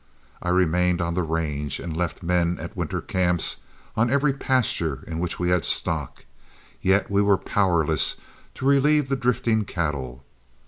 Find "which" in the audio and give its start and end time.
5.19-5.37